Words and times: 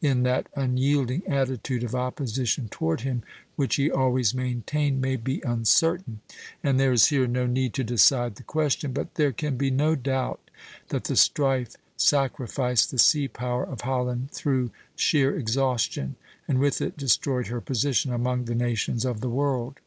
in 0.00 0.22
that 0.22 0.46
unyielding 0.54 1.20
attitude 1.26 1.82
of 1.82 1.96
opposition 1.96 2.68
toward 2.68 3.00
him 3.00 3.24
which 3.56 3.74
he 3.74 3.90
always 3.90 4.32
maintained, 4.32 5.00
may 5.00 5.16
be 5.16 5.40
uncertain, 5.44 6.20
and 6.62 6.78
there 6.78 6.92
is 6.92 7.06
here 7.06 7.26
no 7.26 7.44
need 7.44 7.74
to 7.74 7.82
decide 7.82 8.36
the 8.36 8.44
question; 8.44 8.92
but 8.92 9.12
there 9.16 9.32
can 9.32 9.56
be 9.56 9.68
no 9.68 9.96
doubt 9.96 10.40
that 10.90 11.02
the 11.02 11.16
strife 11.16 11.74
sacrificed 11.96 12.92
the 12.92 13.00
sea 13.00 13.26
power 13.26 13.64
of 13.64 13.80
Holland 13.80 14.30
through 14.30 14.70
sheer 14.94 15.36
exhaustion, 15.36 16.14
and 16.46 16.60
with 16.60 16.80
it 16.80 16.96
destroyed 16.96 17.48
her 17.48 17.60
position 17.60 18.12
among 18.12 18.44
the 18.44 18.54
nations 18.54 19.04
of 19.04 19.20
the 19.20 19.28
world. 19.28 19.80